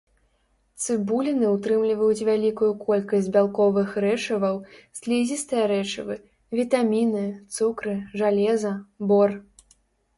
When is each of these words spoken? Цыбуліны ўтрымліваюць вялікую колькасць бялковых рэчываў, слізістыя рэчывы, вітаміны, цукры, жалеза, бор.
Цыбуліны 0.85 1.45
ўтрымліваюць 1.55 2.25
вялікую 2.29 2.69
колькасць 2.85 3.29
бялковых 3.37 3.89
рэчываў, 4.07 4.55
слізістыя 5.03 5.63
рэчывы, 5.75 6.15
вітаміны, 6.61 7.23
цукры, 7.59 7.93
жалеза, 8.23 8.79
бор. 9.13 9.41